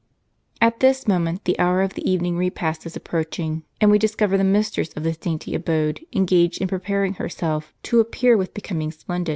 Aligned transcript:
At 0.59 0.79
this 0.79 1.07
moment, 1.07 1.45
the 1.45 1.59
hour 1.59 1.83
of 1.83 1.93
the 1.93 2.09
evening 2.09 2.35
repast 2.35 2.87
is 2.87 2.95
approaching; 2.95 3.61
and 3.79 3.91
we 3.91 3.99
discover 3.99 4.35
the 4.35 4.43
mistress 4.43 4.87
* 4.87 4.95
Pronounced 4.95 4.95
with 4.95 5.03
the 5.03 5.09
accent 5.11 5.43
on 5.45 5.51
the 5.51 5.55
i. 5.57 5.59
of 5.59 5.65
this 5.67 5.69
dainty 5.69 5.89
abode 5.93 6.05
engaged 6.19 6.59
in 6.59 6.67
preparing 6.67 7.13
herself, 7.13 7.71
to 7.83 7.99
appear 7.99 8.35
with 8.35 8.55
becoming 8.55 8.91
splendor. 8.91 9.29